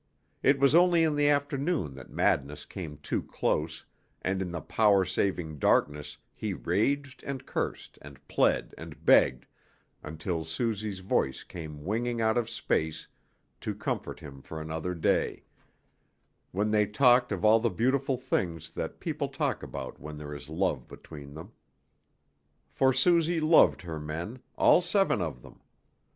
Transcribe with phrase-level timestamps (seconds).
[0.41, 3.85] It was only in the afternoon that madness came too close,
[4.23, 9.45] and in the power saving darkness he raged and cursed and pled and begged,
[10.01, 13.07] until Suzy's voice came winging out of space
[13.59, 15.43] to comfort him for another day,
[16.51, 20.49] when they talked of all the beautiful things that people talk about when there is
[20.49, 21.51] love between them.
[22.71, 25.61] For Suzy loved her men, all seven of them.